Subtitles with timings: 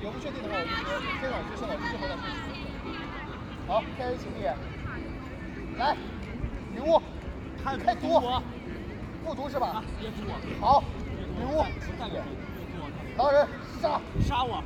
[0.00, 2.46] 有不确定的话，我就说先老师，先老师，最后再复习。
[3.66, 4.46] 好，开始起立。
[5.76, 5.96] 来，
[6.72, 7.02] 女巫，
[7.62, 8.42] 看开读，我，
[9.24, 9.82] 复读是吧？
[9.98, 10.84] 别读我，好，
[11.36, 11.64] 女巫，
[13.16, 13.48] 狼人
[13.82, 14.62] 杀，杀我，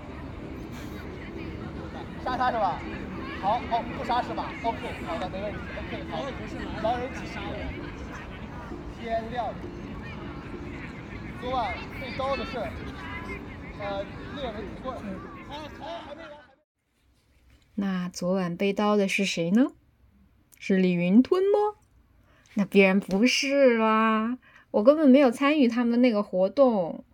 [2.22, 2.76] 杀他是吧？
[3.40, 5.58] 好，好，不杀是吧？OK，好的，没问题。
[5.78, 6.22] OK，好，
[6.82, 7.56] 狼人只杀我。
[9.00, 9.46] 天亮。
[11.40, 12.58] 昨晚被刀的是，
[13.80, 14.04] 呃，
[17.74, 19.72] 那昨晚被刀的是谁呢？
[20.58, 21.78] 是李云吞吗？
[22.54, 24.38] 那必然不是啦，
[24.70, 27.04] 我根本没有参与他们那个活动。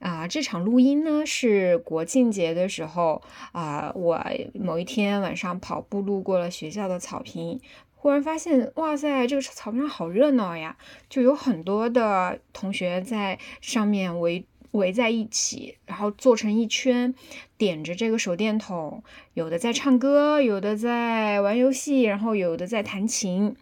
[0.00, 4.20] 啊，这场录音呢是国庆节的时候啊，我
[4.52, 7.58] 某一天晚上跑步路过了学校的草坪，
[7.94, 10.76] 忽然发现，哇塞，这个草坪上好热闹呀！
[11.08, 14.46] 就有很多的同学在上面围
[14.78, 17.14] 围在一起，然后做成一圈，
[17.56, 19.02] 点着这个手电筒，
[19.34, 23.54] 有的在唱歌，有的在玩游戏，然后有的在弹琴。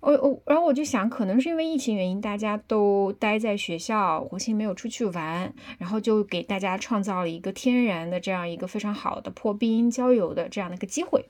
[0.00, 11.24] 我我，然后我就想，可能是因为疫情原因，大家都待在学校，国庆没有出去玩，然后就给大家创造了一个天然的这样一个非常好的破冰交友的这样的一个机会。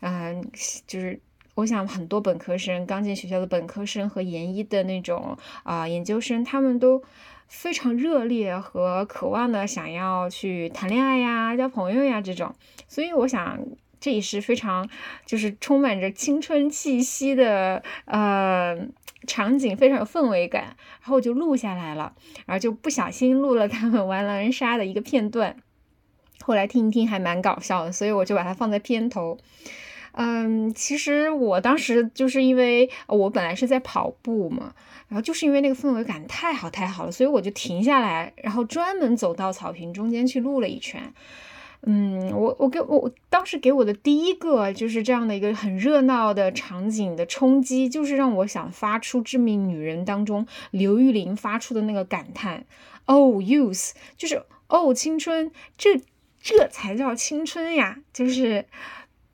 [0.00, 0.44] 嗯，
[0.86, 1.18] 就是
[1.54, 7.02] 我想很多本科生刚进学校的本科生和研一的那种啊、研究生，他们都
[7.48, 12.54] 非常热烈和渴望的想要去谈恋爱呀、交朋友呀这种，
[12.88, 13.58] 所以我想。
[14.00, 14.86] 这也是非常，
[15.24, 18.76] 就是充满着青春气息的呃
[19.26, 20.64] 场景，非常有氛围感。
[21.00, 22.14] 然后我就录下来了，
[22.44, 25.56] 然后就不小心录了他们玩狼人杀的一个片段。
[26.42, 29.38] 后来听一听还蛮搞笑的，所以我就把它放在片头。
[30.12, 34.74] 嗯，其实我当时就是因为我本来是在跑步嘛，
[35.14, 41.14] 然后就是因为那个氛围感太好太好了，所以我就停下来，然后专门走到草坪中间去录了一圈。
[41.82, 52.64] 嗯，我我给我当时给我的第一个就是这样的一个很热闹的场景的冲击，就是让我想发出《致命女人》当中刘玉玲发出的那个感叹
[53.04, 56.00] ：“Oh youth”，就是“哦青春”，这
[56.42, 57.98] 这才叫青春呀！
[58.12, 58.64] 就是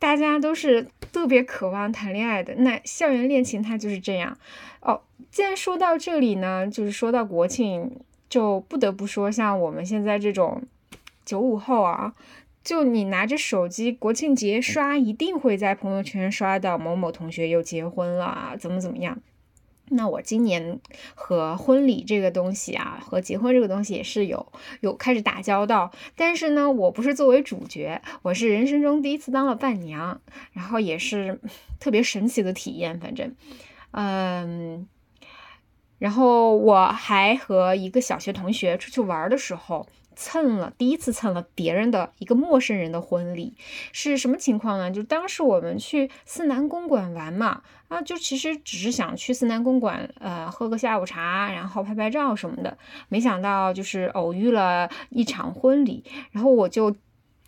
[0.01, 4.37] 大家都是特别渴望谈恋爱的，那校园恋情它就是这样。
[4.81, 10.63] 哦，既然说到这里呢，就是说到国庆，就不得不说像我们现在这种
[11.25, 12.15] 九五后啊。
[12.63, 19.19] 就你拿着手机，国庆节刷，一定会在朋友圈刷到某某同学又结婚了，怎么怎么样。
[19.91, 20.81] 那我今年
[21.15, 30.21] 和婚礼这个东西啊，和结婚这个东西也是有有开始打交道，但是呢，我不是作为主角，我是人生中第一次当了伴娘，
[30.53, 31.41] 然后也是
[31.81, 33.35] 特别神奇的体验，反正，
[33.91, 34.87] 嗯，
[35.99, 39.87] 然后我还和一个小学同学出去玩的时候。
[40.21, 43.57] 蹭了第一次蹭了别人的一个陌生人的婚礼，
[43.91, 44.91] 是什么情况呢？
[44.91, 52.77] 就当时我们去思南公馆玩嘛，啊，就其实只是想去思南公馆，呃，喝个下午茶，然后拍拍照什么的。
[53.09, 56.95] 没想到就是偶遇了一场婚礼，然后我就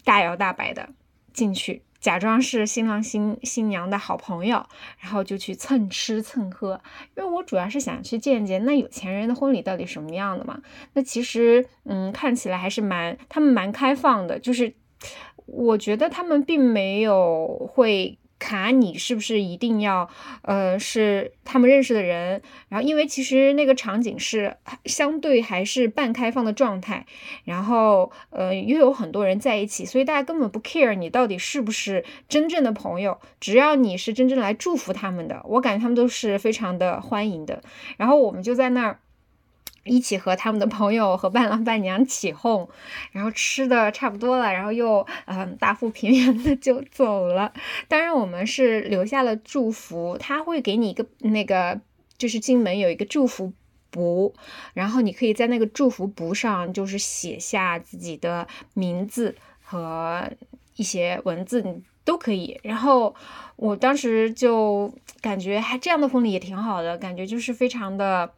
[0.03, 0.88] 大摇大摆的
[1.34, 1.82] 进去。
[2.02, 4.66] 假装是新郎新新娘的好朋友，
[4.98, 6.78] 然后就去蹭吃蹭喝，
[7.16, 10.60] 因为我主要是想去见见那有钱人的婚礼到底什么样的嘛。
[10.92, 14.74] 那其实，嗯，看起来还是蛮他们蛮开放的，就是
[15.46, 18.19] 我觉得他们并没有会。
[18.42, 20.10] 卡你是不是一定要，
[20.42, 22.42] 呃，是他们认识的人？
[22.69, 27.06] 然后因为其实那个场景是相对还是半开放的状态，
[27.44, 37.62] 然后呃又有很多人在一起，所以大家根本不 care 你到底是不是真正的朋友，只要你是真正来祝福他们的，我感觉他们都是非常的欢迎的。
[37.97, 38.98] 然后我们就在那儿。
[39.84, 42.69] 一起和他们的朋友和伴郎伴娘起哄，
[43.10, 47.53] 然后吃的差不多了，然后又嗯大腹便便的就走了。
[47.88, 51.81] 当然我们是留下了祝福，他会给你一个那个
[52.16, 53.53] 就是进门有一个祝福
[53.91, 54.32] 簿，
[54.72, 60.31] 然后你可以在那个祝福簿上就是写下自己的名字和
[60.76, 62.61] 一些文字，你都可以。
[62.62, 63.12] 然后
[63.56, 68.32] 我当时就感觉还这样的婚礼也挺好的，感觉就是非常的。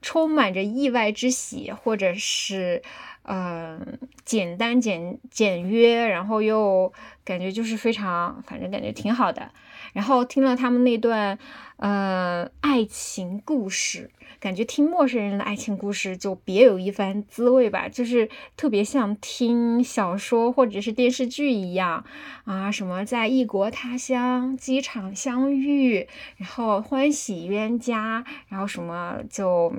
[0.00, 2.82] 充满着意外之喜，或者是，
[3.22, 6.92] 嗯，简单简简约，然后又
[7.24, 9.50] 感觉就是非常，反正感觉挺好的。
[9.98, 11.36] 然后听了他们那段，
[11.78, 22.04] 呃，爱情故事，感觉听陌生人的爱情故事就别有一番滋味吧，就是特别像听小说或者是电视剧一样
[22.44, 26.06] 啊，什么在异国他乡机场相遇，
[26.36, 29.74] 然后欢喜冤家，然后什么就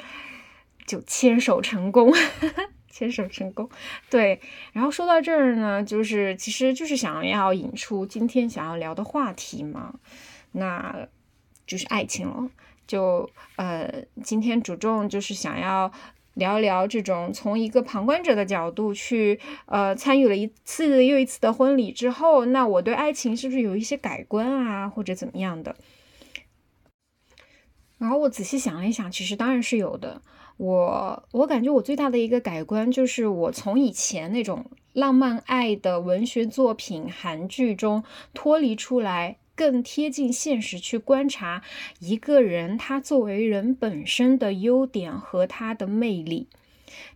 [0.86, 2.12] 就牵手成功，
[2.92, 3.70] 牵手成功。
[4.10, 4.40] 对，
[4.72, 9.94] 然后说到这儿呢，就是其实就是想要引出今天想要聊的话题嘛，
[10.52, 11.06] 那
[11.66, 12.50] 就是爱情了。
[12.86, 15.92] 就呃，今天主重就是想要
[16.34, 25.76] 聊聊这种从一个旁观者的角度去呃参与了一次又一次的婚礼之后，那我对爱情是不是有一些改观啊，或者怎么样的？
[27.98, 30.20] 然后我仔细想了一想，其实当然是有的。
[30.60, 38.04] 我我感觉我最大的一个改观就是我从以前那种浪漫爱的文学作品、韩剧中
[38.34, 39.38] 脱离出来。
[39.56, 41.62] 更贴近现实去观察
[41.98, 46.48] 一个人，他作为人本身的优点和他的魅力。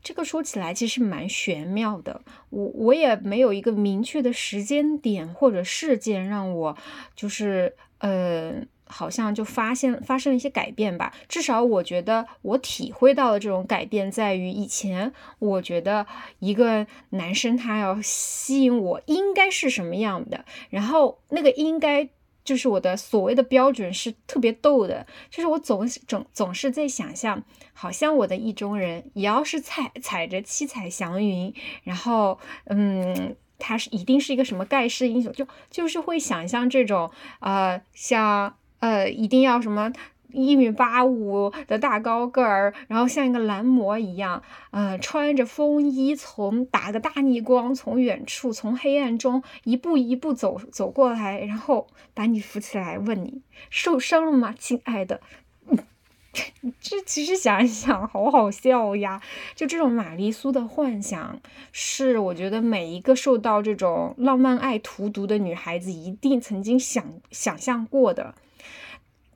[0.03, 2.21] 这个说起来其实蛮玄妙的。
[2.51, 6.77] 我我也没有一个明确的时间点或者事件让我
[7.17, 8.63] 就是呃，
[8.95, 11.13] 好像就发现发生了一些改变吧。
[11.29, 16.07] 至少我觉得我体会到的这种改变在于，以前我觉得
[16.39, 22.09] 一个男生他要吸引我应该是什么样的，然后那个应该。
[22.45, 27.43] 就是我的所谓的标准是特别逗的，就是我总总总是在想象，
[27.73, 31.55] 好像我的意中人也要是踩踩着七彩祥云，
[31.85, 37.11] 然后嗯，他是一定是一个什么盖世英雄，就就是会想象这种
[37.41, 38.55] 呃，像
[38.85, 39.91] 呃，一定要什么。
[40.31, 44.43] 一米八五的大高个儿，然后像一个蓝魔一样，
[44.73, 53.41] 呃，穿着风衣，从打个大逆光，从远处，从黑暗中一步一步走走过来，然后把你扶起来，问你
[53.71, 55.21] 受伤了吗，亲爱的？
[56.81, 59.23] 这其实想一想，好好笑呀！
[59.55, 61.41] 就这种玛丽苏的幻想，
[61.71, 68.35] 是我觉得每一个受到这种浪漫爱荼毒的女孩子一定曾经想想象过的。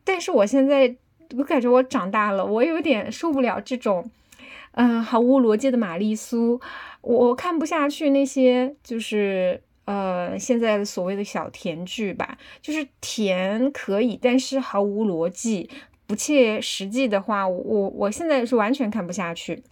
[0.09, 0.97] 但是我现在，
[1.37, 4.11] 我感觉我长大了，我有点受不了这种，
[4.73, 6.59] 嗯，毫无逻辑的玛丽苏，
[7.03, 15.69] 我看不下去那些，就是呃，现在的所谓的小甜剧吧，就是甜可以，但是毫无逻辑、
[16.07, 19.63] 不切实际的话，我我现在是完全看不下去。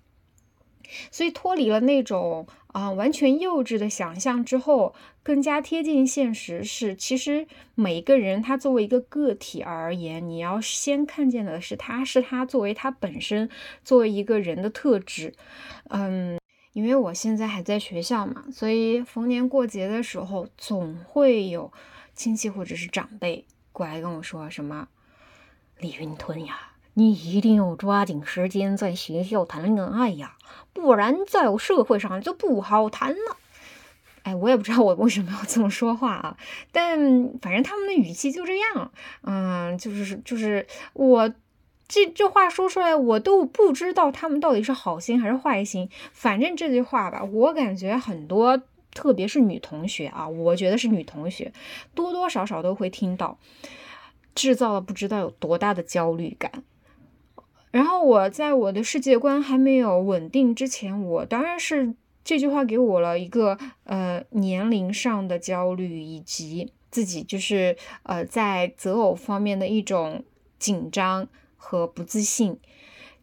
[1.10, 2.46] 所以脱离了那种
[2.76, 13.48] 啊完全幼稚的想象之后，更加贴近现实是，其实每一个人他作为一个个体而言，你要先看见的是他是他作为他本身
[13.82, 15.32] 作为一个人的特质。
[15.88, 16.38] 嗯，
[16.74, 21.72] 因为我现在还在学校嘛，所以逢年过节的时候，总会有
[22.14, 24.86] 亲戚或者是长辈过来跟我说什么
[25.78, 26.75] 李云吞呀。
[26.98, 30.36] 你一定要抓紧时间在学校谈恋爱呀，
[30.72, 33.36] 不然在社会上就不好谈了。
[34.22, 36.38] 哎，我也不知道我为什么要这么说话啊，
[36.72, 36.98] 但
[37.42, 38.90] 反正他们的语气就这样。
[39.24, 41.30] 嗯，就是就是我
[41.86, 45.90] 这这话说出来，我都不知道他们到底是好心还是坏心。
[46.14, 48.62] 反正这句话吧，我感觉很多，
[48.94, 51.52] 特别是女同学啊，我觉得是女同学，
[51.94, 53.36] 多多少少都会听到，
[54.34, 56.50] 制造了不知道有多大的焦虑感。
[57.70, 70.24] 然后我在我的世界观还没有稳定之前，我当然是这句话给我了一个呃年龄上的焦虑，以及自己就是呃在择偶方面的一种
[70.58, 72.58] 紧张和不自信。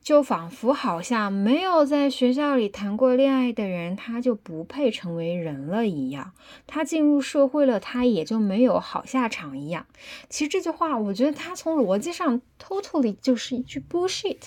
[0.03, 6.33] 就仿佛好像没有在学校里谈过恋爱的人，他就不配成为人了一样。
[6.67, 9.85] 他进入社会了，他也就没有好下场一样。
[10.29, 14.39] 其实这句话，我觉得他从逻辑上 totally 就是一句 bullshit，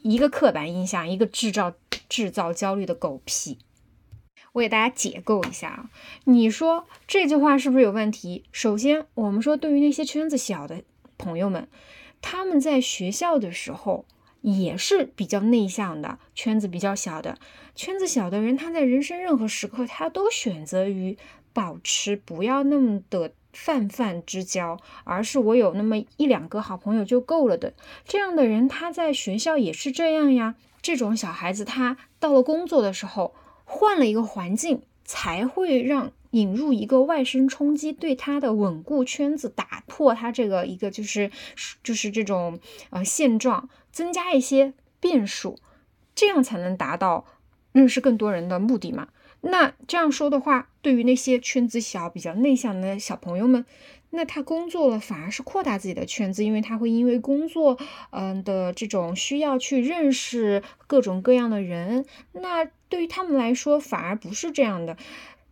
[0.00, 1.74] 一个刻板印象，一个制造
[2.08, 3.58] 制造焦虑的狗屁。
[4.52, 5.90] 我给大家解构一下啊，
[6.24, 8.44] 你说这句话是不是有问题？
[8.52, 10.82] 首先，我们说对于那些圈子小的
[11.18, 11.68] 朋友们，
[12.22, 14.06] 他们在学校的时候。
[14.40, 17.38] 也是比较内向的圈子比较小的
[17.74, 21.16] 圈子小的人，他在人生任何时刻，他都选择于
[21.52, 27.74] 保持不要那么的泛泛之交，而是我有那么一两个好朋友就够了的。
[28.04, 30.54] 这样的人，他在学校也是这样呀。
[30.80, 41.30] 这种小孩子，他到了工作的时候，换了一个环境，才会让引入一个外生冲击，对他的稳固圈子打破他这个一个就是
[41.82, 42.60] 就是这种
[42.90, 43.68] 呃现状。
[43.90, 45.58] 增加一些变数，
[46.14, 47.24] 这样才能达到
[47.72, 49.08] 认识更多人的目的嘛？
[49.40, 53.64] 那这样说的话，对于那些圈子小、比较内向的小朋友们，
[54.10, 57.78] 那他工作了反而是扩大自己的圈子，因为他会因为工作，
[58.10, 62.04] 嗯的这种需要去认识各种各样的人。
[62.32, 64.96] 那对于他们来说，反而不是这样的，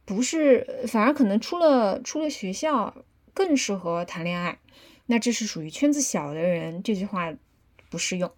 [0.05, 2.95] 不是，反而可能出了出了学校
[3.35, 4.59] 更适合谈恋爱。
[5.07, 7.35] 那这是属于圈子小的人，这句话。
[7.89, 8.33] 不适用。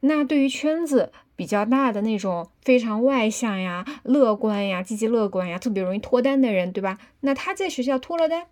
[0.00, 6.98] 那对于圈子比较大的那种非常外向呀、乐观呀、积极乐观呀、特别容易脱单的人，对吧？
[7.20, 8.48] 那他在学校脱了单。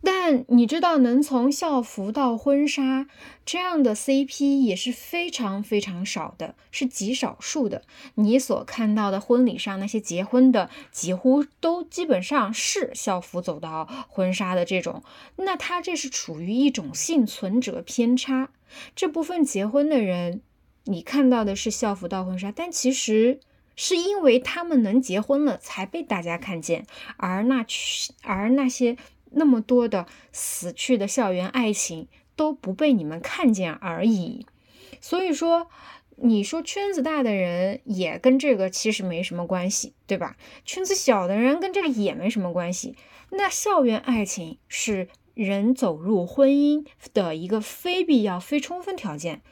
[0.00, 3.08] 但你知道，能从校服到婚纱
[3.44, 7.82] 这样的 CP 也是非常非常少的，是极少数的。
[8.14, 15.02] 你所看到的婚礼上那些结婚的，几乎都基本上是校服走到婚纱的这种。
[15.36, 18.50] 那他这是处于一种幸存者偏差。
[18.94, 20.42] 这部分结婚的人，
[20.84, 23.40] 你看到的是校服到婚纱，但其实
[23.74, 26.86] 是因为他们能结婚了，才被大家看见，
[27.16, 27.66] 而那
[28.22, 28.96] 而那些。
[29.32, 34.46] 那么多的死去的校园爱情都不被你们看见而已，
[35.00, 35.68] 所以说，
[36.16, 40.36] 你说圈子大的人也跟这个其实没什么关系，对吧？
[40.64, 42.96] 圈子小的人跟这个也没什么关系。
[43.30, 49.42] 那校园爱情是人走入婚姻的一个非必要、非充分条件，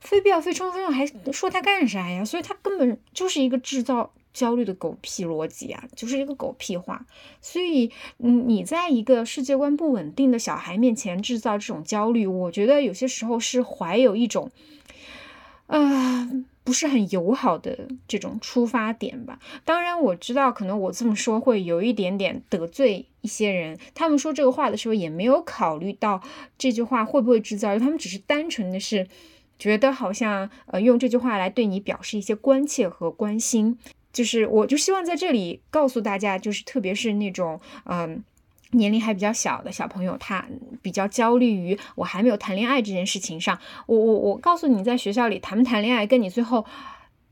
[0.00, 2.24] 非必要、非充分还说他干啥呀？
[2.24, 4.12] 所以他根本就是一个制造。
[4.34, 7.06] 焦虑的狗屁逻辑啊，就是一个狗屁话。
[7.40, 14.50] 所以，嗯，你在一个世界观不稳定的小孩面前制造这种焦虑，我觉得有些时候是怀有一种，
[15.68, 16.28] 啊，
[16.64, 19.38] 不是很友好的这种出发点吧。
[19.64, 26.20] 当然，我知道可能我这么说会有一点点得罪一些人，他们说这个话的时候也没有考虑到
[26.58, 29.06] 这句话会不会制造，他们只是单纯的是
[29.58, 33.78] 觉得好像呃用这句话来对你表示一些关切和关心。
[34.14, 38.22] 就是，我就希望在这里告诉大家，就是特别是那种，嗯，
[38.70, 40.46] 年龄还比较小的小朋友，他
[40.80, 43.58] 比较焦虑于我还没有谈恋爱这件事情上。
[43.86, 46.64] 我我我告诉你，在学校里谈不谈恋爱，跟你最后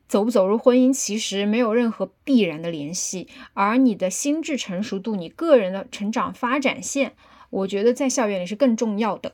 [0.08, 3.28] 走不走入婚姻，其实没有任何必然的联系。
[3.54, 7.12] 而你的心智成熟度，你个人的成长发展线，
[7.50, 9.32] 我觉得在校园里是更重要的。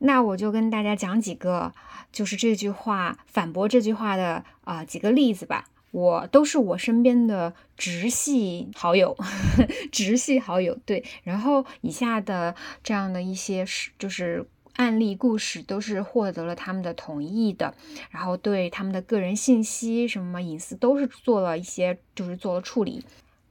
[0.00, 1.72] 那我就跟大家讲几个，
[2.12, 5.64] 就是这句话反驳这句话的啊几个例子吧。
[5.92, 9.14] 我都是我身边的直系好友，
[9.92, 11.04] 直系好友对。
[11.22, 14.46] 然后以下的这样的一些是就是
[14.76, 17.74] 案例故事，都是获得了他们的同意的。
[18.10, 23.04] 然后对他们的个人信息什么隐私都是做了一些就是做了处理。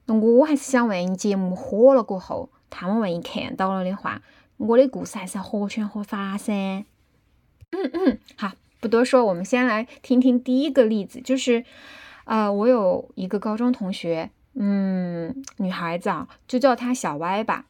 [0.06, 4.20] 那我还是想问，节目火了过后，他们万一看到了的话，
[4.56, 6.52] 我的故事还是要合圈合法噻。
[7.70, 11.64] 嗯嗯，好，不多说，我们先来听听第一个例子，就是。
[12.24, 17.66] 啊，我有一个高中同学，嗯，女孩子啊，就叫她小歪吧。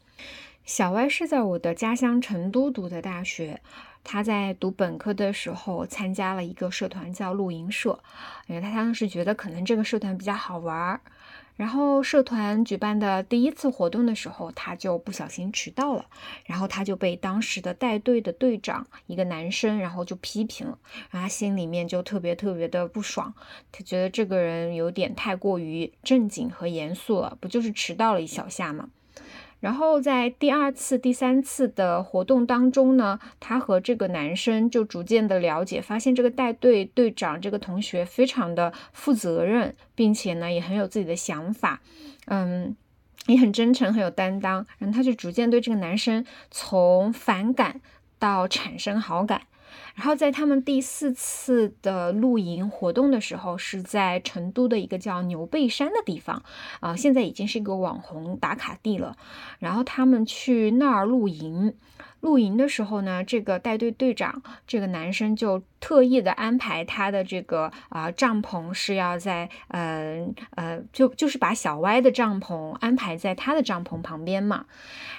[0.64, 3.61] 小歪是在我的家乡成都读的大学，
[4.04, 7.99] 她在读本科的时候参加了一个社团叫露营社，
[8.47, 11.00] 因为她当时觉得可能这个社团比较好玩儿。
[11.62, 16.07] 然后社团举办的第一次活动的时候，他就不小心迟到了，
[16.45, 20.76] 然后他就被当时的带队的队长一个男生，然后就批评了，
[21.12, 23.33] 然后他心里面就特别特别的不爽，
[23.71, 28.88] 他觉得这个人有点太过于正经和严肃了，不就是迟到了一小下吗？
[29.62, 41.81] 然后在第二次、第三次的活动当中呢，他和这个男生就逐渐的了解，发现这个带队队长这个同学非常的负责任，并且呢也很有自己的想法，
[42.26, 42.75] 嗯，
[43.28, 44.66] 也很真诚，很有担当。
[44.78, 47.81] 然后他就逐渐对这个男生从反感
[48.19, 49.42] 到产生好感。
[49.94, 56.42] 然后在他们第四次的露营活动的时候，是在成都的一个叫牛背山的地方，
[56.80, 59.16] 啊，现在已经是一个网红打卡地了。
[59.58, 61.75] 然后他们去那儿露营。
[62.22, 70.24] 露营的时候呢，这个带队队长这个男生就特意的安排他的这个啊帐篷是要在呃
[70.54, 74.66] 呃就就是把小歪的帐篷安排在他的帐篷旁边嘛。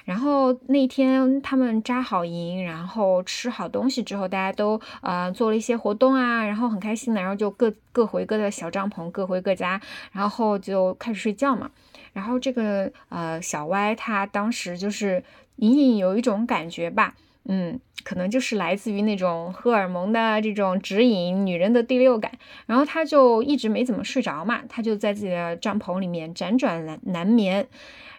[0.06, 9.80] 然后那天他们扎好营，然后吃好东西之后，大家都呃做了一些活动啊，然后很开心的，然后就各各回各的小帐篷，各回各家，
[10.14, 11.70] 然后就开始睡觉嘛。
[12.14, 15.22] 然后这个呃小歪他当时就是。
[15.58, 22.32] 隐隐有一种感觉吧，嗯，可能就是来自于那种荷尔蒙的这种指引，女人的第六感。
[22.66, 27.68] 然后他就一直没怎么睡着嘛，他就在自己的帐篷里面辗转难难眠。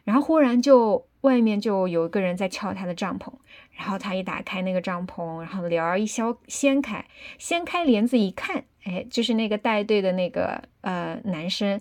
[0.04, 3.32] 然后忽然就外面就有一个人在敲他的帐篷，
[3.72, 7.04] 然后他一打开那个帐篷，然后帘儿一掀掀开，
[7.38, 11.80] 掀开帘子一看，哎，就是那个带队的那个呃男生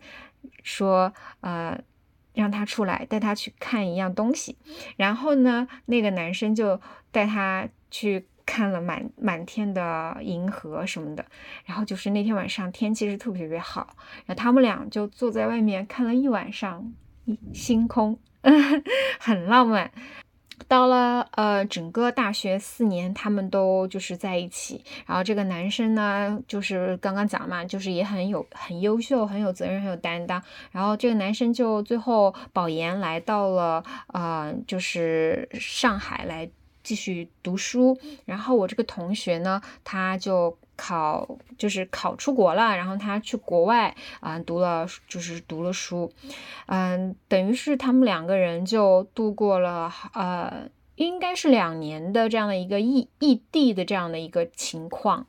[0.63, 1.79] 说呃。
[2.33, 4.57] 让他出来，带他去看一样东西，
[4.97, 6.79] 然后呢，那个男生就
[7.11, 11.25] 带他去看了满满天的银河什么的，
[11.65, 16.91] 然后就是那天晚上天气是特别特别好，然后他们俩就坐在外面看了一晚上
[17.53, 18.19] 星空，
[19.19, 19.91] 很浪漫。
[20.67, 24.83] 到了呃，整个大学四年，他们都就是在一起。
[25.05, 30.41] 然后这个男生呢，就是刚刚讲嘛，就是也很有很优秀，很有责任，很有担当。
[30.71, 36.49] 然后这个男生就最后保研来到了呃，就是上海来
[36.83, 37.97] 继续读书。
[38.25, 40.57] 然后我这个同学呢，他就。
[40.75, 46.11] 考就是考出国了，然后他去国外啊读了，就是读了书，
[46.67, 55.27] 嗯，等于是他们两个人就度过了呃，应该是两年的这样的一个异异地的这样的一个情况。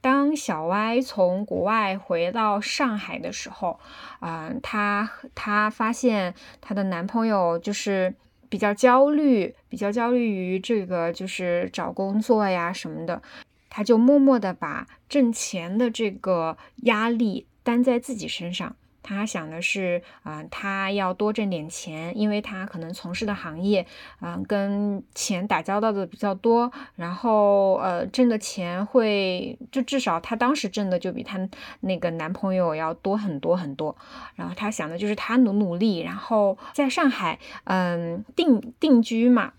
[0.00, 3.78] 当小歪从国外回到上海的时候，
[4.20, 8.12] 嗯，她她发现她的男朋友就是
[8.48, 13.22] 比较焦虑，比较焦虑于这个就是找工作呀什么的。
[13.68, 18.76] 他就默默地把挣钱的这个压力担在自己身上。
[19.00, 23.86] 他想的是，啊，他要多挣点钱，因为他可能从事的行业，
[24.20, 26.70] 嗯，跟钱打交道的比较多。
[26.94, 31.48] 然后，呃，挣的钱会，就至少他当时挣的就比他
[31.80, 33.96] 那个男朋友要多很多很多。
[34.34, 39.54] 然后他想的就是他努努力，然后在上海，嗯，定定居嘛。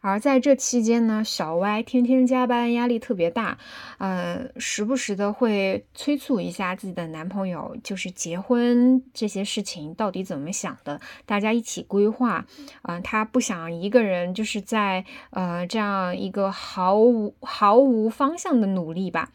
[0.00, 3.58] 而在这期间呢，小歪天天加班，压力特别大，
[3.98, 12.46] 呃，时不时的会催促一下自己的男朋友，就是结婚这些事情到底怎么想的，大家一起规划。
[12.82, 19.30] 嗯，她不想一个人就是在呃这样一个毫无毫无方向的努力吧。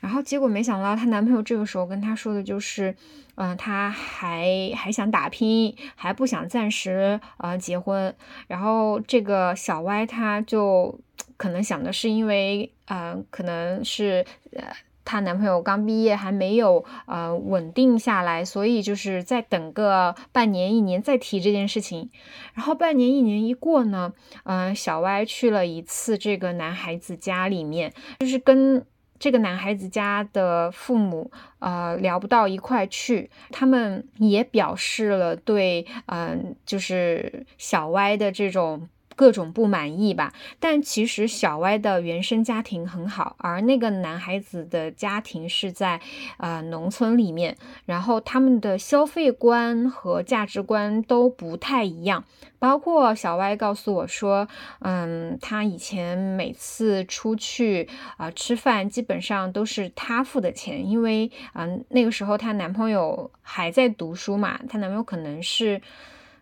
[0.00, 2.94] 然后结果没想到，她男朋友这个时候跟她说的就是。
[3.40, 8.12] 嗯，他还还想打拼，还不想暂时呃结婚。
[8.48, 10.98] 然后这个小歪，他就
[11.36, 14.26] 可能想的是，因为呃，可能是
[14.56, 14.64] 呃，
[15.04, 22.10] 她男朋友刚毕业，还没有呃稳定下来，所以就是再等个半年一年再提这件事情。
[22.54, 28.84] 然后半年一年一过呢，嗯，小歪去了一次这个男孩子家里面，就是跟。
[29.18, 38.88] 这个男孩子家的父母，呃，聊不到一块去，他们也表示了对，嗯，就是小歪的这种。
[39.18, 46.00] 各种不满意吧，但其实小歪的原生家庭很好，而那个男孩子的家庭是在
[46.36, 52.22] 呃农村里面，然后他们的消费观和价值观都不太一样。
[52.60, 54.46] 包括小歪告诉我说，
[54.82, 65.82] 嗯，他以前每次出去啊吃饭，基本上都是他付的钱，因为嗯那个时候她男朋友还在读书嘛，她男朋友可能是。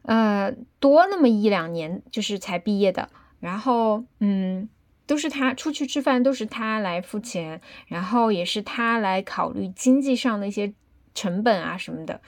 [0.07, 3.09] 呃，多那么一两年就是才毕业的，
[3.41, 4.69] 然后嗯，
[5.07, 10.73] 都是他出去吃饭，都是他来付钱，然后也是他来考虑经济上的一些
[11.13, 12.21] 成本啊什么的。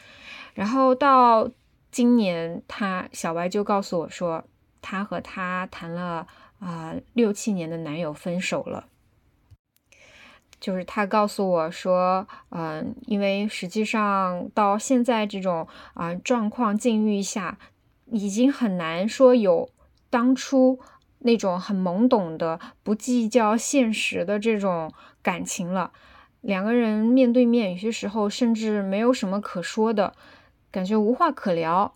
[0.55, 1.49] 然后到
[1.93, 4.45] 今年，他小歪就告诉我说，
[4.83, 6.27] 他和他谈了
[6.59, 8.87] 啊六七年的男友分手了。
[10.61, 17.59] 就是他告诉我说，嗯，因为实际上到现在这种啊状况境遇下，
[18.07, 19.71] 已经很难说有
[20.11, 20.81] 当初
[21.21, 24.93] 那种很懵懂的、不计较现实的这种
[25.23, 25.93] 感情了。
[26.41, 30.15] 两个人面对面，有些时候甚至没有什么可说的，
[30.71, 31.95] 感觉无话可聊。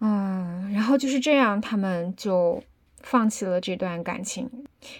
[0.00, 2.62] 嗯，然后就是这样，他们就。
[3.06, 4.50] 放弃了这段感情，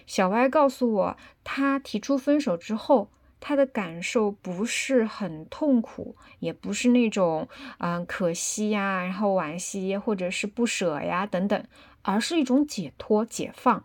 [0.06, 11.64] 小歪告诉我，他提出分手之后，他的感受不是很痛苦，也不是那种嗯可惜呀，然后惋惜或者是不舍呀等等，
[12.02, 13.84] 而是一种解脱、解放。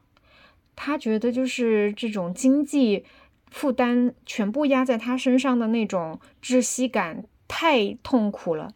[0.75, 3.03] 他觉得就是这种经济
[3.49, 8.71] 负担全部压在他身上的那种窒息感太痛苦了。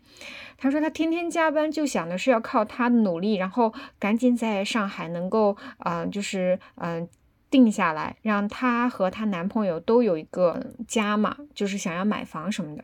[0.65, 7.07] 她说她天天加班，就想的是要靠她的努力，然后赶紧在上海能够，嗯，就是嗯。
[7.51, 12.83] 定下来，让她和她男朋友都有一个家嘛，就是想要买房什么的。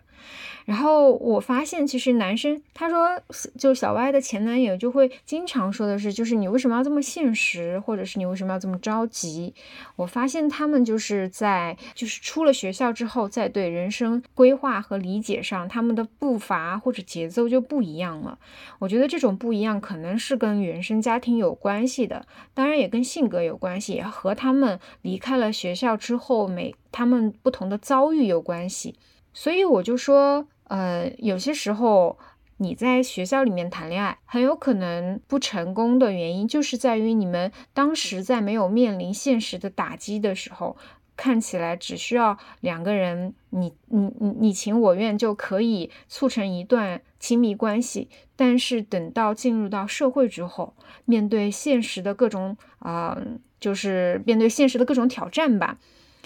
[0.66, 3.20] 然后我发现，其实男生他说，
[3.58, 9.54] 就小歪的前男友就会经常说的是，就是你为什么要这么现实，或者是你为什么要这么着急？
[9.96, 18.38] 我发现他们就是在就是出了学校之后，在对人生规划和理解上，他们的步伐或者节奏就不一样了。
[18.80, 24.80] 我觉得这种不一样可能是跟原生家庭有关系的，当然也跟性格有关系，也和他们。
[25.02, 28.96] 离开了学校之后，每他们不同的遭遇有关系，
[29.34, 32.18] 所以我就说，呃，有些时候
[32.58, 40.78] 你在学校里面谈恋爱，很有可能不成功的原因，就是在于你们当时在没有面临现实的打击的时候。
[41.18, 50.74] 看起来只需要两个人你你你你情我愿就可以促成一段亲密关系，但是等到进入到社会之后，
[51.06, 53.16] 面对现实的各种啊，
[53.60, 55.78] 就是面对现实的各种挑战吧，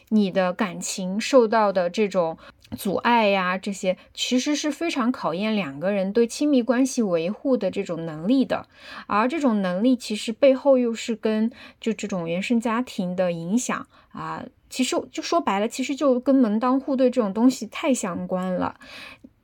[0.10, 2.38] 你的感情受到的这种。
[2.76, 8.68] 阻碍呀，这些其实是非常考验两个人对亲密关系维护的这种能力的，
[9.08, 18.76] 而这种能力其实背后又是跟就这种原生家庭的影响啊，其实就说白了，其实就跟门当户对这种东西太相关了。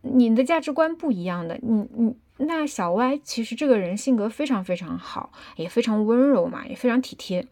[0.02, 7.48] 你的价值观不一样的，你你那小歪其实这个人性格非常非常好，也非常温柔嘛，也非常体贴，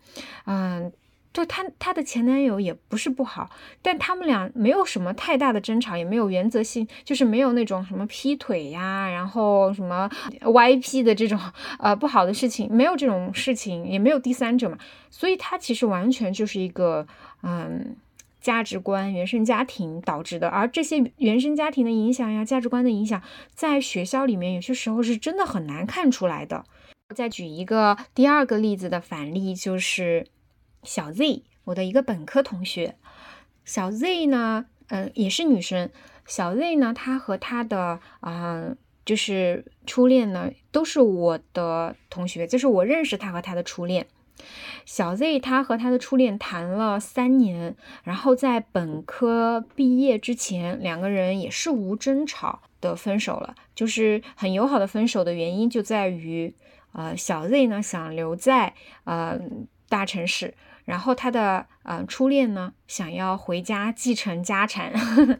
[0.45, 0.91] 嗯。
[1.39, 3.49] 就她她的前男友也不是不好，
[3.81, 10.09] 但他们俩没有什么太大的争吵，也没有原则性，就是没有那种什么劈腿呀，然后什么
[10.41, 11.39] YP 的这种
[11.79, 14.77] 呃不好的事情，没有这种事情，也没有第三者嘛，
[15.09, 17.07] 所以他其实完全就是一个
[17.43, 17.95] 嗯
[18.41, 23.21] 价值观原生家庭导致的，而这些原生家庭的影响呀，价值观的影响，
[23.55, 26.65] 在学校里面有些时候是真的很难看出来的。
[27.15, 30.27] 再举一个第二个例子的反例就是。
[30.83, 32.95] 小 Z，我的一个本科同学，
[33.65, 35.89] 小 Z 呢，嗯，也是女生。
[36.25, 44.07] 小 Z 呢，她和她的啊，就是初恋呢，都是我的同学，就是我认识她和她的初恋。
[44.85, 56.55] 小 Z 她和她的初恋谈了三年，然后在本科毕业之前，两个人也是无争吵的分手了，就是很友好的分手的原因就在于，
[56.93, 59.37] 呃，小 Z 呢想留在呃
[59.89, 60.53] 大城市。
[60.89, 64.91] 然后他的嗯初恋呢，想要回家继承家产，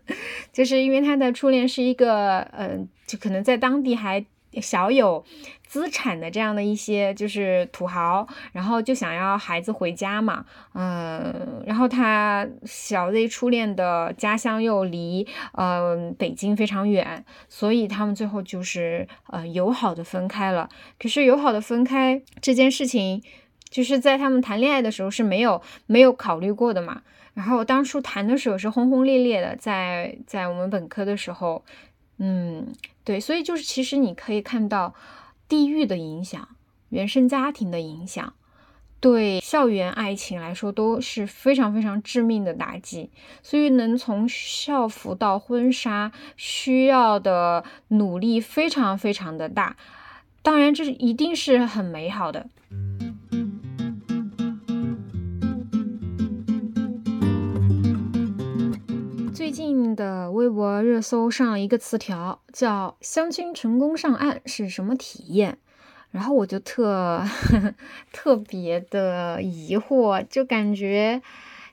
[0.53, 4.23] 就是因为他的初恋是一个嗯，就可能在当地还
[4.62, 5.25] 小有
[5.65, 20.69] 资产的这样的一些就是土豪，然后就想要孩子回家嘛，嗯，然后他小 Z 初恋的家乡又离嗯北京非常远，所以他们最后就是呃友好的分开了。
[20.99, 23.23] 可是友好的分开这件事情。
[23.69, 27.01] 就是在他们谈恋爱的时候是没有没有考虑过的嘛，
[27.34, 31.63] 然后当初谈的时候是轰轰烈烈的，在在我们本科的时候，
[32.17, 34.95] 嗯，对，所以就是其实你可以看到
[35.47, 36.47] 地域的影响、
[36.89, 38.34] 原生家庭的影响，
[38.99, 43.10] 对校园爱情来说都是非常非常致命的打击，
[43.43, 49.77] 所以能从校服到婚纱需要的努力非常非常的大，
[50.41, 52.47] 当然这是一定是很美好的。
[59.95, 65.58] 的微博热搜上一个词条，叫“相亲成功上岸是什么体验”，
[66.12, 67.23] 然后我就特
[68.12, 71.21] 特别的疑惑，就感觉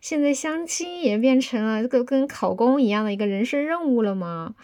[0.01, 4.55] 现在相亲也变成了这个跟考公一样的一个人生任务了吗？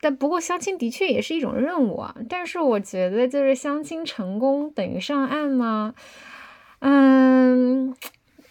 [0.00, 5.94] 但不过相亲的确也是一种任务啊，但是我觉得就是相亲成功等于上岸吗？
[6.80, 7.94] 嗯。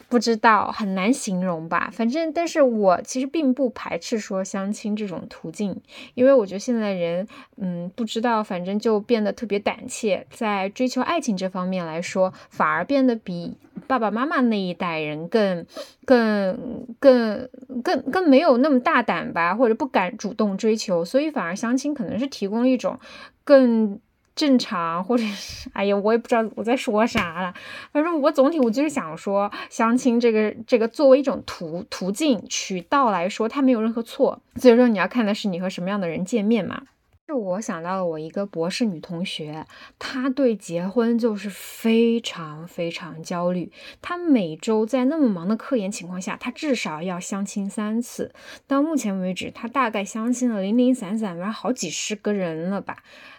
[0.07, 1.89] 不知道，很难形容吧。
[1.91, 5.81] 反正，但是我其实并不排斥说相亲这种途径，
[6.13, 15.65] 因为我觉得现在人，嗯，不知道，反正就变得特别胆怯，在追求爱情这方面来说，反而变得比爸爸妈妈那一代人更、
[16.05, 17.49] 更、更、
[17.83, 22.99] 更、更没有那么大胆吧，或者不敢主动追求，所以反而相亲可能是提供一种
[23.43, 23.99] 更。
[24.35, 27.53] 正常，或者是，哎呀，我也不知道我在说啥了。
[27.93, 34.41] 反正我总体我就是想说，相亲这个这个作为一种途途径渠道来说，它没有任何错。
[34.57, 36.81] 所以说你要看的是你和什么样的人见面嘛。
[37.27, 39.65] 是我想到了我一个博士女同学，
[39.97, 43.71] 她对结婚就是非常非常焦虑。
[43.99, 48.31] 她每周在那么忙的科研情况下，她至少要相亲三次。
[48.67, 52.97] 到目前为止，她大概相亲了零零散散，反正好几十个人了吧。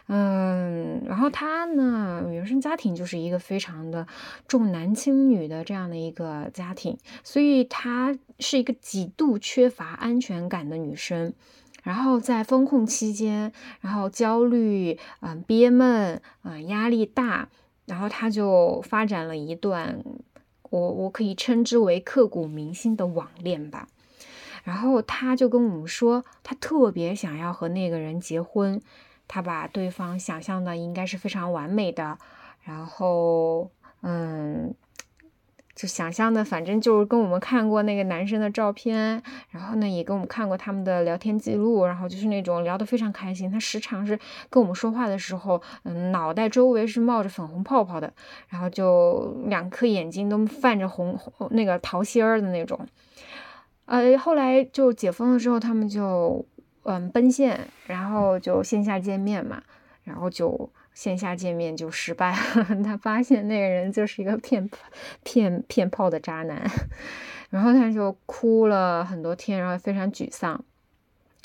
[0.08, 4.08] 嗯，然后她呢，原生家庭就是一个非常的
[4.48, 11.32] 重男轻女的这样的一个家庭，所以她是一个极度缺乏安全感的女生。
[11.86, 17.48] 然后在风控期间，然后焦虑，嗯，憋闷，嗯，压力大，
[17.84, 20.02] 然后他就发展了一段，
[20.70, 23.86] 我我可以称之为刻骨铭心的网恋吧。
[24.64, 28.82] 然后他就跟我们说，他特别想要和那个人结婚，
[29.28, 32.18] 他把对方想象的应该是非常完美的，
[32.64, 33.70] 然后，
[34.00, 34.74] 嗯。
[35.76, 43.50] 就想象的，反正就是跟我们看过那个男生的照片，然后呢，也跟我们看过他们的聊天记录，然后就是那种聊得非常开心。
[43.50, 48.10] 他时常是跟我们说话的时候，嗯，脑袋周围是冒着粉红泡泡的，
[48.48, 51.14] 然后就两颗眼睛都泛着红
[51.50, 52.80] 那个桃心儿的那种。
[53.84, 56.42] 呃，后来就解封了之后，他们就
[56.84, 59.62] 嗯奔现，然后就线下见面嘛，
[60.04, 60.70] 然后就。
[60.96, 64.66] 线下见面就失败了， 他发现那个人就是一个骗
[65.22, 66.58] 骗骗炮的渣男，
[67.50, 70.64] 然后他就哭了很多天，然后非常沮丧。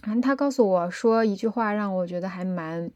[0.03, 2.89] 然后他告诉我说一句话，让我觉得还蛮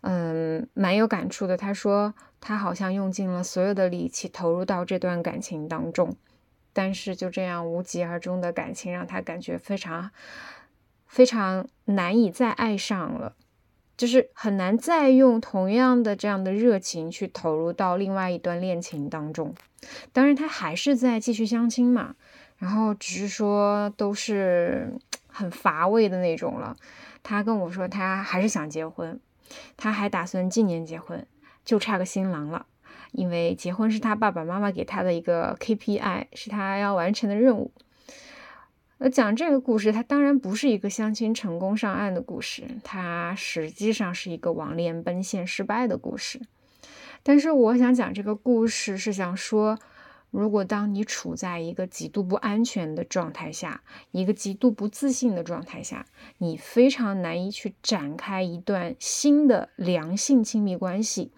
[0.00, 1.56] 嗯蛮有感触的。
[1.56, 6.16] 他说他好像用尽了所有的力气投入到这段感情当中，
[6.72, 10.10] 但是就这样无疾而终的感情让他感觉非常
[11.06, 13.36] 非常难以再爱上了。
[13.96, 19.54] 就是很难再用同样的这样的热情去投入到另外一段恋情当中。
[20.12, 22.14] 当然，他还是在继续相亲嘛，
[22.58, 24.92] 然后只是说都是
[25.28, 26.76] 很乏味的那种了。
[27.22, 29.20] 他跟我说，他还是想结婚，
[29.76, 31.26] 他还打算今年结婚，
[31.64, 32.66] 就差个新郎了。
[33.12, 37.70] 因为结婚是他爸爸妈妈给他的一个 KPI，是他要完成的任务。
[38.98, 46.40] 而讲这个故事，它当然不是一个相亲成功上岸的故事，它实际上是一个网恋奔现失败的故事。
[47.22, 49.78] 但是我想讲这个故事，是想说，
[50.30, 56.06] 如果当你处在一个极度不安全的状态下，一个极度不自信的状态下，
[56.38, 61.32] 你非常难以去展开一段新的良性亲密关系。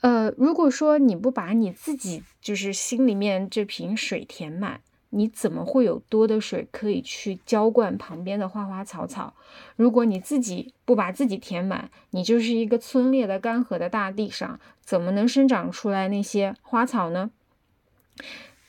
[0.00, 4.80] 呃，如果说你不把你自己就是心里面这瓶水填满。
[5.18, 9.32] 你怎么会有多的水可以去浇灌旁边的花花草草？
[9.74, 17.30] 如果你自己不把自己填满，你就是一个村裂的干涸的大地上，怎么能生长出来那些花草呢？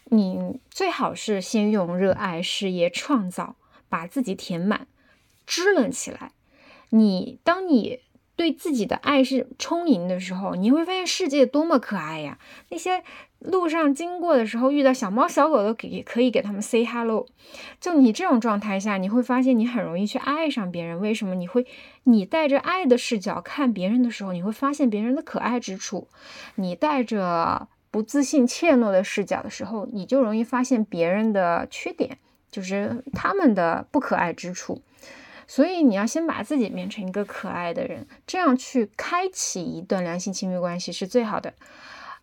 [0.05, 3.57] 你最好是先用热爱、事业、创造
[3.89, 4.87] 把自己填满，
[5.45, 6.31] 支棱起来。
[6.91, 7.99] 你当你
[8.37, 12.39] 对自己的爱是充盈的时候，你会发现世界多么可爱呀！
[12.69, 13.03] 那些。
[13.39, 17.25] 路上经过的时候遇到小猫小狗都给可以给他们 say hello，
[17.79, 20.99] 就你这种状态下，你会发现你很容易去爱上别人。
[20.99, 21.35] 为什么？
[21.35, 21.65] 你会
[22.03, 26.07] 你带着爱的视角看别人的时候，你会发现别人的可爱之处；
[26.55, 32.17] 你带着不自信怯懦的视角的时候，你就容易发现别人的缺点，
[32.51, 34.81] 就是他们的不可爱之处。
[35.45, 41.53] 所以你要先把自己变成一个可爱的人，这样去开启一段良性亲密关系是最好的。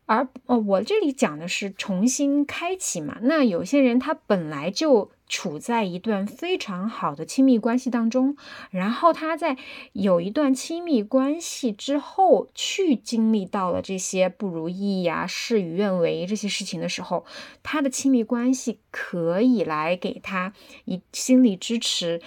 [0.06, 3.18] 而哦，我这里讲的是重新开启嘛。
[3.22, 8.36] 那有些人他本来就处在一段非常好的亲密关系当中，
[8.70, 9.56] 然后他在
[9.92, 17.24] 有一段亲密关系之后，去经历到了这些不如意呀、事与愿违这些事情的时候，
[17.62, 20.52] 他的亲密关系可以来给他
[20.84, 22.20] 一心理支持。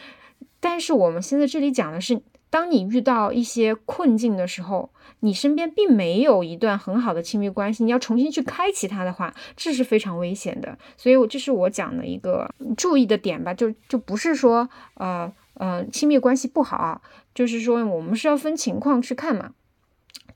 [0.60, 4.90] 但是我们现在这里讲的是，当你遇到一些困境的时候。
[5.22, 10.78] 你身边并没有一段很好的亲密关系，你要重新去开启它的话，这是非常危险的。
[10.96, 17.02] 所以，我这是我讲的一个注意的点吧，就就不是说，呃呃，亲密关系不好，
[17.34, 19.54] 就是说我们是要分情况去看嘛。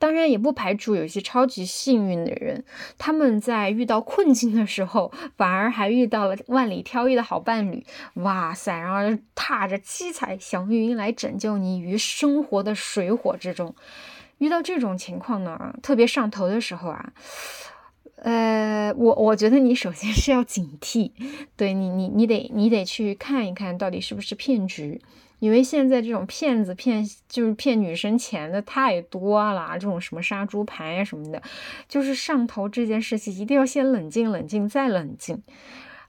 [0.02, 2.66] 当然，也不排除有一些超级幸运的人，
[2.98, 7.86] 他们在遇到困境的时候，反而还遇到了万里挑一的好伴侣。
[8.16, 13.76] 哇塞，然后踏着七彩祥云来拯救你于生活的水火之中。
[14.40, 17.14] 遇到这种情况呢，特别上头的时候啊，
[18.16, 21.12] 呃，我我觉得你首先是要警惕，
[21.56, 25.00] 对你，你你得你得去看一看到底是不是骗局，
[25.42, 31.44] 因为现在这种骗子骗就是骗女生钱的太多了，这种什么杀猪盘呀什么的，
[31.90, 35.44] 就是上头这件事情一定要先冷静冷静再冷静，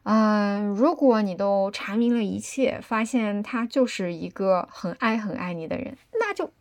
[0.04, 6.52] 嗯，如果你都查明了一切，发现他就是一个很爱很爱你的人，那就。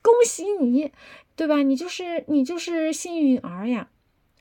[0.00, 0.92] 恭喜你，
[1.36, 1.62] 对吧？
[1.62, 3.88] 你就是你就是幸运儿呀！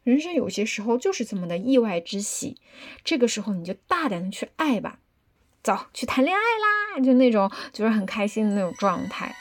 [0.03, 2.55] 人生有些时候就是这么的意外之喜，
[3.03, 4.99] 这个时候你就大胆的去爱吧，
[5.67, 7.03] 走去谈恋爱啦！
[7.03, 9.36] 就那种就是很开心的那种状态。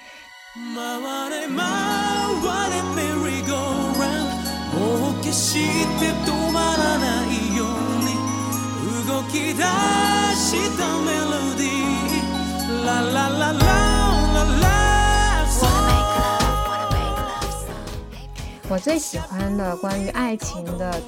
[18.69, 21.01] 我最喜欢的关于爱情的，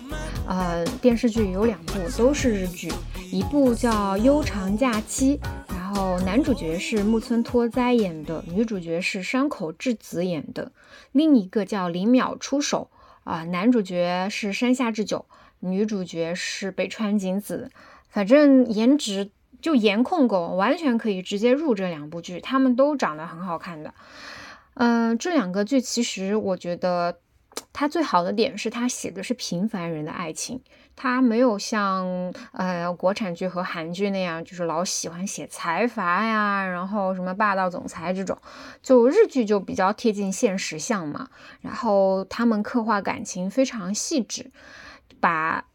[0.46, 2.92] 呃，电视剧有两部，都是日剧，
[3.30, 5.36] 一部叫《悠长假期》，
[5.68, 10.70] 然后男主角是木村拓哉演的，女主角是山口智子演的；
[11.12, 12.90] 另一个叫《零秒出手》，
[13.30, 15.26] 啊，男主角是山下智久，
[15.60, 17.70] 女主角是北川景子，
[18.08, 23.92] 反正颜值就颜控狗，完全可以直接入这两部剧，他们都长得很好看的。
[24.74, 27.18] 嗯，这两个剧其实我觉得
[27.72, 30.60] 它最好的点是它写的是平凡人的爱情。
[31.00, 38.36] 他没有像呃国产剧和韩剧那样，就是老喜欢写财阀呀，然后什么霸道总裁这种，
[38.82, 41.28] 就日剧就比较贴近现实像嘛。
[41.60, 44.50] 然后他们刻画感情非常细致，
[45.20, 45.66] 把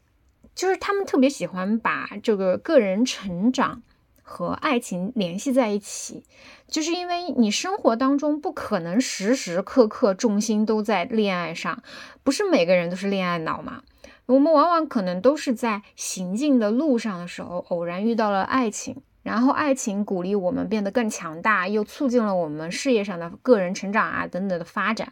[0.53, 3.81] 就是他们特别喜欢把这个个人成长
[4.21, 6.25] 和爱情联系在一起，
[6.67, 11.81] 就是因为你生活当中不可能时时刻刻重心都在恋爱上，
[12.23, 13.83] 不是每个人都是恋爱脑嘛。
[14.25, 25.11] 我们往往可能都是在行进的路上的时候，偶然遇到了爱情，然后爱情鼓励我们变得更强大，又促进了我们事业上的个人成长啊等等的发展。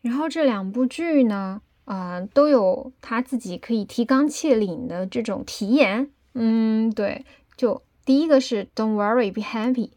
[0.00, 6.10] 然后这两部剧呢，啊，都有他自己可以提纲挈领的这种体验。
[6.32, 9.90] 嗯，对，就第一个是 Don't worry, be happy，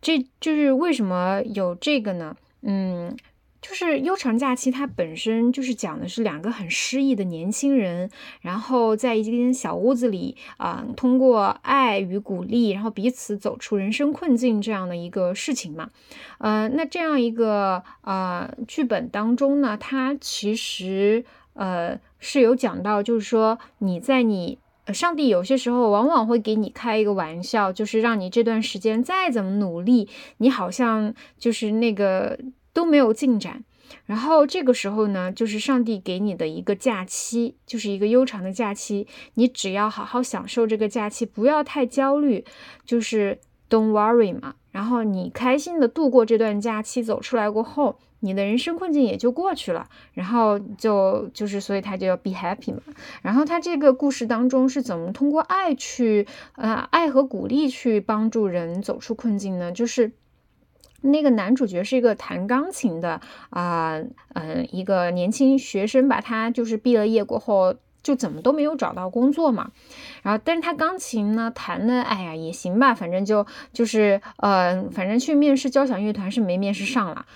[0.00, 2.36] 这就是为什么有这个呢？
[2.62, 3.16] 嗯。
[3.62, 15.88] 就是悠长假期，它本身就是讲的是两个很失意的年轻人，然后在一间小屋子里啊，通过爱与鼓励，然后彼此走出人生困境这样的一个事情嘛。
[16.38, 24.58] 呃，那这样一个呃剧本当中呢，它其实呃是有讲到，就是说你在你
[24.92, 32.36] 上帝有些时候往往会给你开一个玩笑，就是让你这段时间再怎么努力，你好像就是那个。
[32.72, 33.64] 都没有进展，
[34.06, 42.44] 然后这个时候呢，就是上帝给你的一个假期，就是一个悠长的假期，你只要好好享受这个假期，不要太焦虑，
[42.86, 44.54] 就是 don't worry 嘛。
[44.70, 49.86] 然后你开心的度过这段假期，走出来过后，你的人生困境也就过去了。
[50.14, 52.80] 然后就就是，所以他就要 be happy 嘛。
[53.20, 59.70] 然后他这个故事当中是怎么通过爱去，呃，爱和鼓励去帮助人走出困境呢？
[59.70, 60.12] 就是。
[61.02, 64.00] 那个男主角是一个弹钢琴的啊，
[64.34, 69.70] 嗯，一个年轻学生吧，他就是毕了业过后就怎么都没有找到工作嘛，
[70.22, 77.26] 然后但是他钢琴呢弹的，哎呀也行吧，反正就就是呃，反正去面试交响乐团是没面试上了，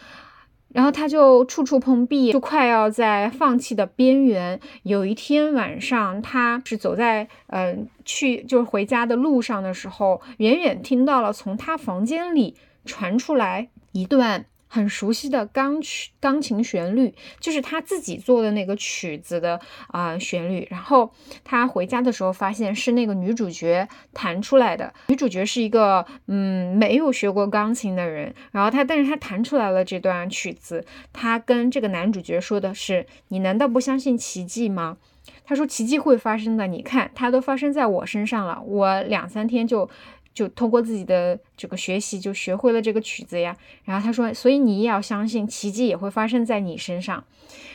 [0.72, 4.60] 然后他就处处碰壁，就快要在放弃的边缘。
[4.82, 12.54] 有一天晚上，他是走在嗯去就是回家的路上的时候，远远听到了从他房间里。
[12.86, 20.66] 传出来一段很熟悉的钢曲钢琴旋律，就是他自己做的那个曲子的啊旋律。
[20.70, 21.10] 然后
[21.44, 24.92] 他回家的时候发现是那个女主角弹出来的。
[25.06, 30.84] 女主角是一个嗯没有学过钢琴的人，然后他但是他弹出来了这段曲子。
[31.12, 34.98] 他跟这个男主角说的是：“你难道不相信奇迹吗？”
[35.44, 38.60] 他说：“奇迹会发生的，你看，它都发生在我身上了。
[38.62, 39.88] 我两三天就。”
[40.36, 43.56] 就通过自己的这个学习，就学会了这个曲子呀。
[43.84, 47.24] 然后他说，所以你也要相信，奇迹也会发生在你身上。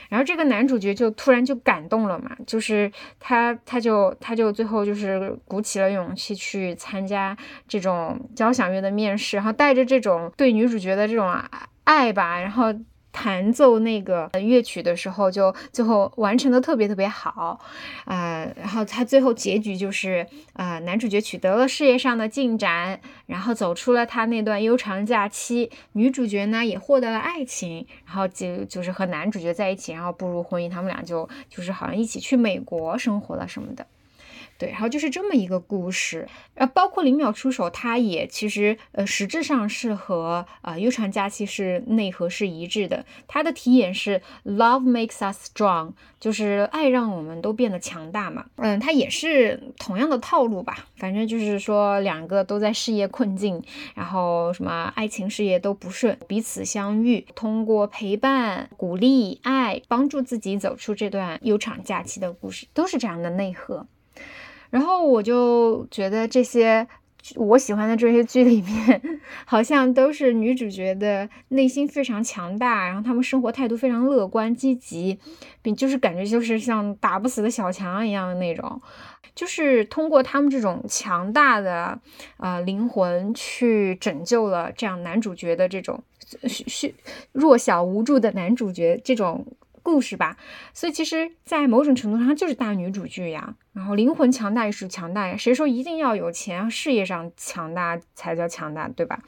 [0.09, 7.35] 然后这个男主角就突然就感动了嘛，就是他他就他就最后就是鼓起了勇气去参加
[7.67, 11.33] 这种交响乐的面试，然后带着这种对女主角的这种
[11.85, 12.71] 爱吧，然后。
[13.11, 17.59] 弹奏那个乐曲的时候，就最后完成的特别特别好，
[18.05, 33.85] 啊，然后他最后结局就是，啊，男主角取得了事业上的进展，然后走出了他那段悠长假期，女主角呢也获得了爱情，然后就就是和男主角在一起，然后步入婚姻，他们俩就就是好像一起去美国生活了什么的。
[34.61, 43.03] 对，然后就是这么一个故事，呃，包括零秒出手，它也其实呃实质上是和呃悠长假期是内核是一致的。
[43.27, 48.45] 它的题眼是 Love makes us strong，就是爱让我们都变得强大嘛。
[48.57, 50.85] 嗯，它也是同样的套路吧。
[50.95, 53.63] 反正就是说两个都在事业困境，
[53.95, 63.87] 然后什么爱情事业都不顺，彼此相遇，通过陪伴、鼓励、爱，帮助自己走出这段悠长假期的故事，都是这样的内核。
[64.71, 66.87] 然后我就觉得这些
[67.35, 75.19] 我喜欢的这些剧里面，好像都是女主角的内心非常强大，然后她们生活态度非常乐观积极，
[75.61, 78.81] 并就是感觉就是像打不死的小强一样的那种，
[79.35, 81.99] 就是通过他们这种强大的
[82.37, 86.01] 呃灵魂去拯救了这样男主角的这种
[86.47, 86.95] 虚
[87.33, 89.45] 弱小无助的男主角这种。
[89.83, 90.37] 故事吧，
[90.75, 93.55] 所以其实，在某种程度上就是大女主剧呀。
[93.73, 99.19] 然后灵魂强大也是强大呀，谁说一定要有钱，事业上强大才叫强大，对吧？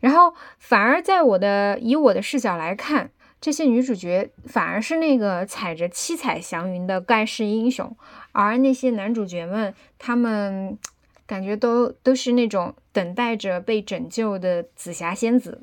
[0.00, 7.96] 然后反而在我的以我的视角来看，这些女主角反而是那个踩着七彩祥云的盖世英雄，
[8.32, 10.76] 而那些男主角们，他们
[11.26, 15.62] 感觉都都是那种等待着被拯救的紫霞仙子。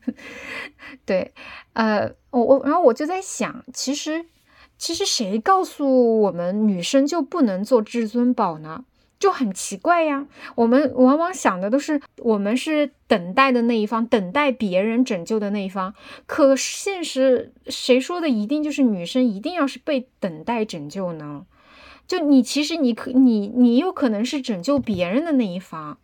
[1.04, 1.32] 对，
[1.72, 4.26] 呃，我我然后我就在想，其实
[4.78, 8.84] 其实谁告诉我们女生就不能做至尊宝呢？
[9.18, 15.92] 就很奇怪呀，我们往往想的都是我们是等待的那一方，等待别人拯救的那一方。
[16.26, 21.46] 可现实谁说的一定就是女生一定要是被等待拯救呢？
[22.06, 25.98] 就你其实你可你你有可能是拯救别人的那一方。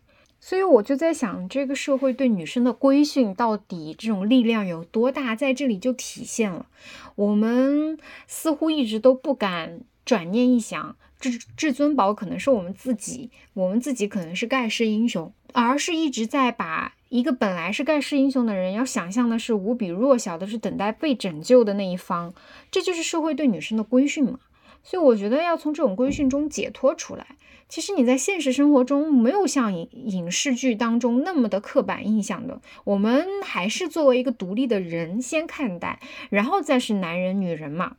[0.47, 6.67] 所以我就在想，这个社会对女生的规训到底这种力量有多大，在这里就体现了。
[7.15, 10.95] 我们似乎一直都不敢转念一想。
[11.19, 22.31] 至至尊宝可能是我们自己，我们自己可能是盖世英雄，而是一直在把一个本来是盖世英雄的人，要想象的是无比弱小的，是等待被拯救的那一方，
[22.69, 24.39] 这就是社会对女生的规训嘛。
[24.83, 27.25] 所以我觉得要从这种规训中解脱出来。
[27.67, 35.99] 其实你在现实生活中没有像影影视剧当中那么的刻板印象的，我们还是作为一个独立的人先看待，
[36.29, 37.97] 然后再是男人女人嘛。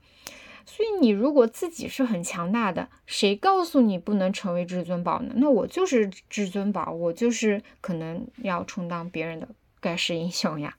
[0.64, 5.33] 所以你如果自己是很强大的，谁告诉你不能成为至尊宝呢？
[5.37, 9.49] 那我就是至尊宝，我就是可能要充当别人的
[9.81, 10.77] 盖世英雄呀。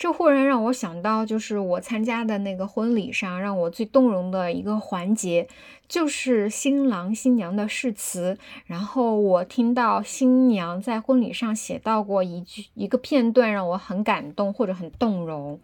[0.00, 5.46] 这忽然让我想到，就是我参加的那个婚礼上，让我最动容的一个环节，
[5.86, 8.38] 就是新郎新娘的誓词。
[8.64, 15.60] 然后我听到新娘在婚礼上写到过一句一个片段，让我很感动或者很动容，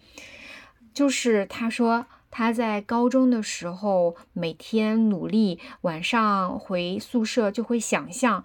[0.93, 2.05] 就是她说。
[2.29, 8.45] 他在高中的时候，每天努力，晚上回宿舍就会想象，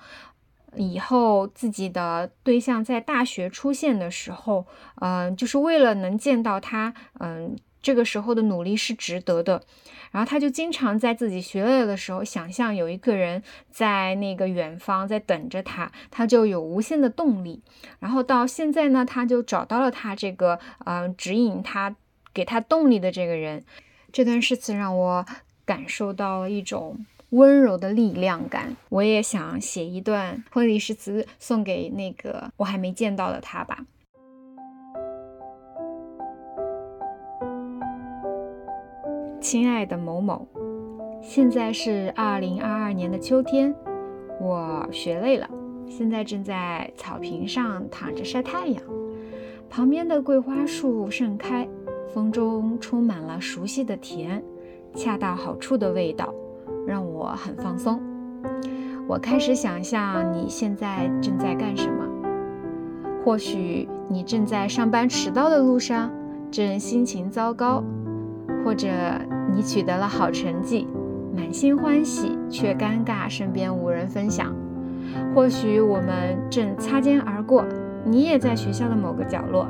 [0.75, 4.65] 以后自己的对象在大学出现的时候，
[5.01, 9.61] 嗯，就是为了能见到他，嗯，这个时候的努力是值得的。
[10.11, 17.61] 然后他就经常在自己学累的时候，想象有一个人在那个远方在等着他，他就有无限的动力。
[17.99, 21.95] 然后到现在呢，他就找到了他这个，嗯，指引他。
[22.33, 23.61] 给他动力的这个人，
[24.13, 25.25] 这段诗词让我
[25.65, 28.77] 感受到了一种温柔的力量感。
[28.89, 33.85] 我也想写一段婚礼诗词送给那个我还没见到的他吧。
[39.41, 40.47] 亲爱的某某，
[41.21, 43.73] 现在是二零二二年的秋天，
[44.39, 45.49] 我学累了，
[45.89, 48.83] 现在正在草坪上躺着晒太阳，
[49.67, 51.67] 旁边的桂花树盛开。
[52.13, 54.43] 风中充满了熟悉的甜，
[54.93, 56.33] 恰到好处的味道，
[56.87, 57.99] 让我很放松。
[59.07, 62.05] 我开始想象你现在正在干什么。
[63.23, 66.11] 或许你正在上班迟到的路上，
[66.49, 67.83] 正心情糟糕；
[68.63, 68.87] 或者
[69.53, 70.87] 你取得了好成绩，
[71.35, 74.55] 满心欢喜却尴尬，身边无人分享。
[75.35, 77.65] 或许我们正擦肩而过，
[78.05, 79.67] 你也在学校的某个角落，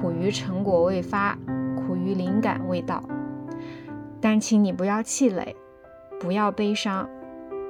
[0.00, 1.38] 苦于成果未发。
[1.86, 3.02] 苦于灵感未到，
[4.20, 5.56] 但请你不要气馁，
[6.20, 7.08] 不要悲伤。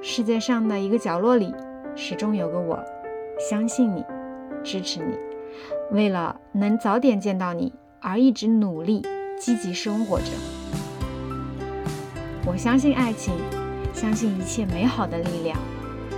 [0.00, 1.54] 世界上的一个角落里，
[1.94, 2.78] 始终有个我，
[3.38, 4.04] 相信你，
[4.64, 5.16] 支持你，
[5.90, 9.04] 为了能早点见到你而一直努力、
[9.38, 10.26] 积极生活着。
[12.46, 13.34] 我相信爱情，
[13.92, 15.58] 相信一切美好的力量。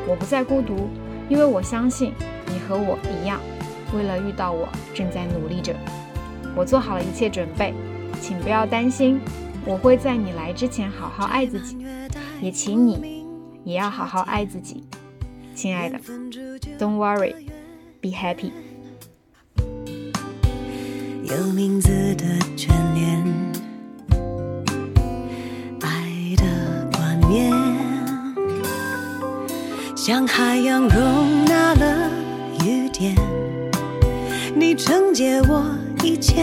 [0.06, 0.88] 我不再孤独，
[1.28, 2.12] 因为我相信
[2.46, 3.40] 你和我一样，
[3.94, 5.74] 为了遇到我，正在努力着。
[6.54, 7.74] 我做好了一切准备。
[8.20, 9.18] 请不要担心，
[9.64, 11.78] 我会在你来之前好好爱自己，
[12.41, 13.26] 也请你
[13.64, 14.84] 也要好好爱自己，
[15.55, 15.99] 亲爱的
[16.78, 17.34] ，Don't worry,
[18.01, 18.51] be happy。
[21.24, 22.24] 有名字的
[22.57, 23.22] 眷恋，
[25.82, 27.53] 爱的冠冕，
[29.95, 32.11] 像海洋容纳了
[32.64, 33.14] 雨点，
[34.57, 35.64] 你承接我
[36.03, 36.43] 一切。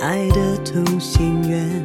[0.00, 1.83] 爱的同心圆，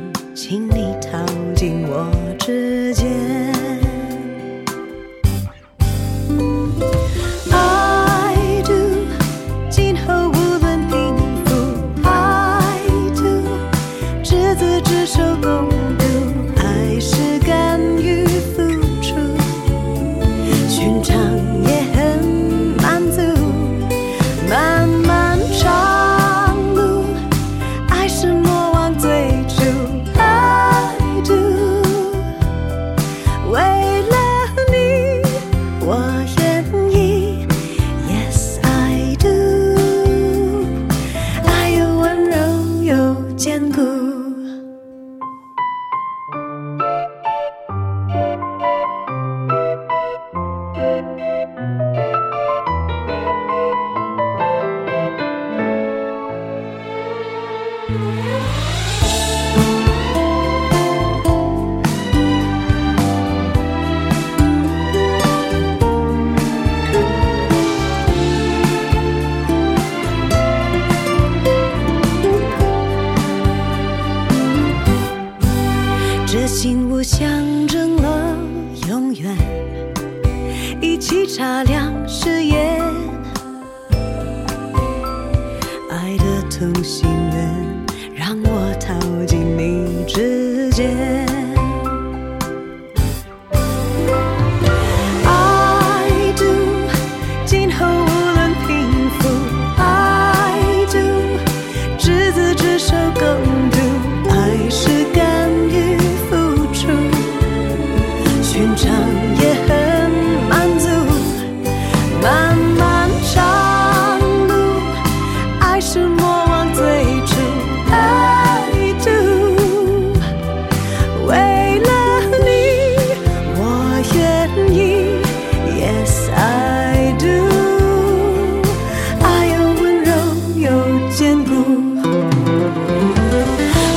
[131.29, 131.51] 坚固。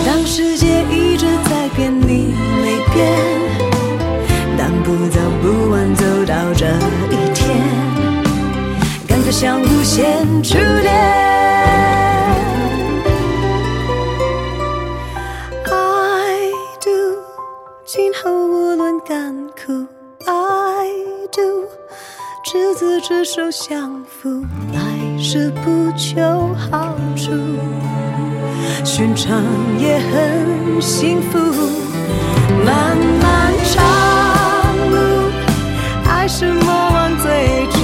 [0.04, 3.08] 当世界一直在变，你没变。
[4.58, 6.66] 当不早不晚走到这
[7.10, 7.56] 一天，
[9.08, 10.92] 感觉像无限初恋。
[15.64, 16.50] I
[16.84, 17.16] do，
[17.86, 19.86] 今后无论甘苦
[20.26, 20.90] ，I
[21.34, 21.64] do，
[22.44, 24.44] 执子之手相扶，
[25.34, 26.20] 是不求
[26.54, 27.30] 好处。
[28.84, 29.42] 寻常
[29.78, 31.38] 也很幸福。
[32.66, 33.82] 漫漫长
[34.90, 35.30] 路，
[36.06, 37.78] 爱是莫忘最初。